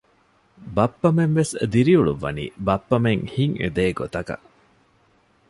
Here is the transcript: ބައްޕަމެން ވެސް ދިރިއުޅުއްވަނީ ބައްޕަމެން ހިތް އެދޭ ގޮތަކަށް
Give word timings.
ބައްޕަމެން 0.75 1.35
ވެސް 1.37 1.53
ދިރިއުޅުއްވަނީ 1.73 2.43
ބައްޕަމެން 2.67 3.23
ހިތް 3.33 3.57
އެދޭ 3.61 3.83
ގޮތަކަށް 3.99 4.45